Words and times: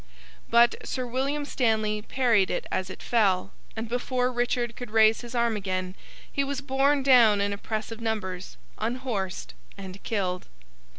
But, 0.49 0.73
Sir 0.83 1.05
William 1.05 1.45
Stanley 1.45 2.01
parried 2.01 2.49
it 2.49 2.65
as 2.71 2.89
it 2.89 3.03
fell, 3.03 3.51
and 3.75 3.87
before 3.87 4.33
Richard 4.33 4.75
could 4.75 4.89
raise 4.89 5.21
his 5.21 5.35
arm 5.35 5.55
again, 5.55 5.93
he 6.31 6.43
was 6.43 6.59
borne 6.59 7.03
down 7.03 7.39
in 7.39 7.53
a 7.53 7.57
press 7.59 7.91
of 7.91 8.01
numbers, 8.01 8.57
unhorsed, 8.79 9.53
and 9.77 10.01
killed. 10.01 10.47